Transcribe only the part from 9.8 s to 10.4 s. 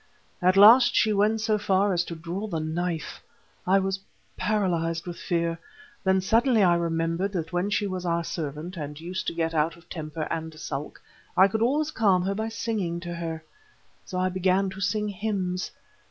temper